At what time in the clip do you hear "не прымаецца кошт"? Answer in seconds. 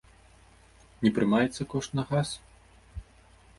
1.03-1.91